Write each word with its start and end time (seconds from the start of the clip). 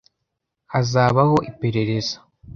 Hazabaho 0.73 1.35
iperereza. 1.49 2.15